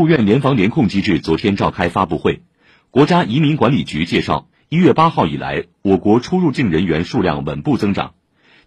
[0.00, 2.42] 务院联防联控机制昨天召开发布会，
[2.90, 8.14] 国家移民管理局介绍，一月八号以来，我国出入境人员数量稳步增长。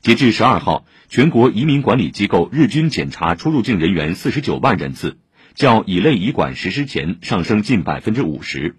[0.02, 5.18] 截至十二号，全国移民管理机构日均检查出入境人员四十九万人次，
[5.54, 8.76] 较乙类乙管实施前上升近百分之五十。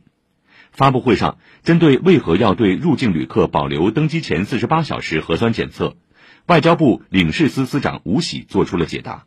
[0.73, 5.97] 发布会上，针对为何要对入境旅客保留登机前四十八小时核酸检测，
[6.47, 9.25] 外交部领事司司长吴喜作出了解答。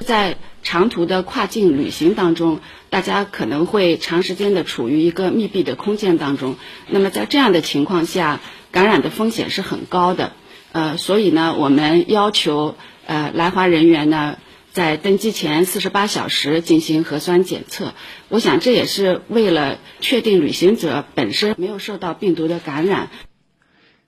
[0.00, 6.56] 在长途的跨境旅行当中，大家可能会长时间的处于一个密闭的空间当中。
[6.88, 8.40] 那么在这样的情况下，
[8.72, 10.32] 感染的风险是很高的。
[10.72, 14.38] 呃，所以呢，我们要求呃来华人员呢，
[14.72, 17.94] 在登机前四十八小时进行核酸检测。
[18.28, 23.08] 我想这也是为了确定旅行者本身没有受到病毒的感染。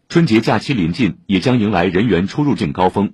[0.09, 3.13] 春节假期临近，也将迎来人员出入境高峰。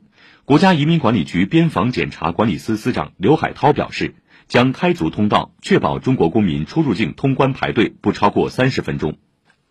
[0.49, 4.15] 国家移民管理局边防检查管理司司长刘海涛表示，
[4.47, 9.19] 将开足通道，确保中国公民出入境通关排队不超过三十分钟。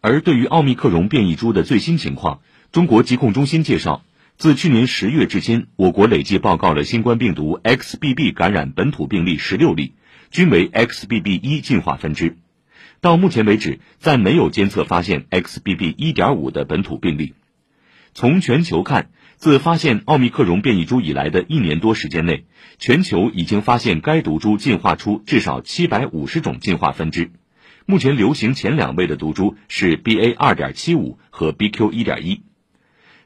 [0.01, 4.03] 而对于奥密克戎变异株的最新情况，中国疾控中心介绍，
[4.37, 9.95] 自去年十月至今，我国累计报告了新冠病毒 XBB 感染本土病例十六例，
[10.29, 12.37] 均为 XBB 一进化分支。
[13.01, 17.33] 到目前为止，暂没有监测发现 XBB 一点五的本土病例。
[18.13, 22.45] 从全球看，自发现奥密克戎变异株以来的一年多时间内，
[22.79, 27.29] 全球已经发现该毒株进化出至少七百五十种进化分支。
[27.85, 32.41] 目前流行前两位的毒株是 BA 二点七五和 BQ 一点一。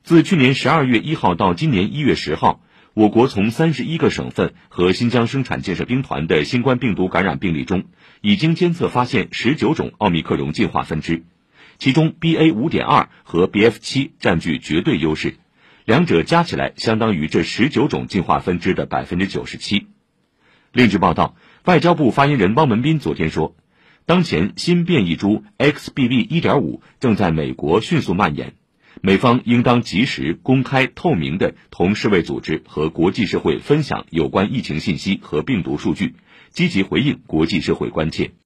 [0.04, 2.62] 自去年十二月一号到今年一月十号，
[2.94, 7.86] 我国从三十一个省份和新疆生产建设兵团的新冠病毒感染病例中，
[8.20, 11.24] 已经监测发现十九种奥密克戎进化分支。
[11.78, 15.38] 其中，BA 五点二和 BF 七占据绝对优势，
[15.86, 19.88] 两者加起来相当于这十九种进化分支的百分之九十七。
[20.72, 23.56] 另据报道，外交部发言人汪文斌昨天说，
[24.06, 28.54] 当前新变异株 XBB 一点五正在美国迅速蔓延，
[29.02, 36.16] 美方应当及时、公开、透明的同世卫组织和国际社会分享有关疫情信息和病毒数据，
[36.52, 38.32] 积极回应国际社会关切。